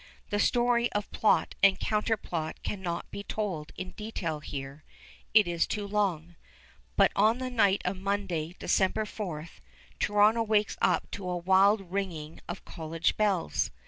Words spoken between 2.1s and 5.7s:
plot cannot be told in detail here; it is